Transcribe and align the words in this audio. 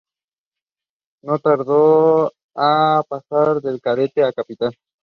No 1.23 1.37
tardó 1.37 2.29
en 2.55 3.03
pasar 3.07 3.61
de 3.61 3.79
cadete 3.79 4.23
a 4.23 4.33
capitán. 4.33 4.71